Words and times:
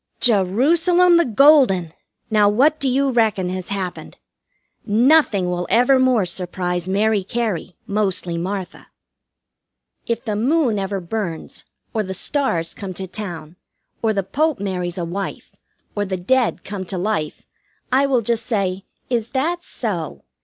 Jerusalem 0.19 1.17
the 1.17 1.25
Golden! 1.25 1.93
Now, 2.31 2.49
what 2.49 2.79
do 2.79 2.89
you 2.89 3.11
reckon 3.11 3.49
has 3.49 3.69
happened! 3.69 4.17
Nothing 4.83 5.47
will 5.51 5.67
evermore 5.69 6.25
surprise 6.25 6.87
Mary 6.89 7.23
Cary, 7.23 7.75
mostly 7.85 8.35
Martha. 8.35 8.87
If 10.07 10.25
the 10.25 10.35
moon 10.35 10.79
ever 10.79 10.99
burns, 10.99 11.65
or 11.93 12.01
the 12.01 12.15
stars 12.15 12.73
come 12.73 12.95
to 12.95 13.05
town, 13.05 13.57
or 14.01 14.11
the 14.11 14.23
Pope 14.23 14.59
marries 14.59 14.97
a 14.97 15.05
wife, 15.05 15.55
or 15.95 16.03
the 16.03 16.17
dead 16.17 16.63
come 16.63 16.83
to 16.85 16.97
life, 16.97 17.45
I 17.91 18.07
will 18.07 18.23
just 18.23 18.47
say, 18.47 18.85
"Is 19.07 19.29
that 19.37 19.63
so?" 19.63 20.23